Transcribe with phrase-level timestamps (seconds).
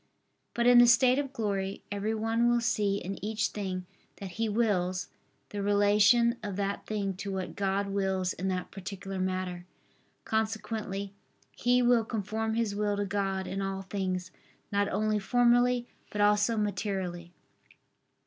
[0.55, 3.85] But in the state of glory, every one will see in each thing
[4.15, 5.09] that he wills,
[5.49, 9.67] the relation of that thing to what God wills in that particular matter.
[10.25, 11.13] Consequently
[11.51, 14.31] he will conform his will to God in all things
[14.71, 17.31] not only formally, but also materially.